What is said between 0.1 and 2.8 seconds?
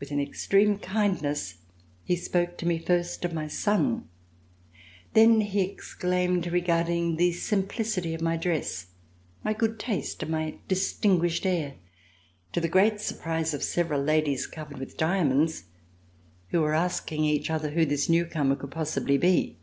an extreme kindness he spoke to me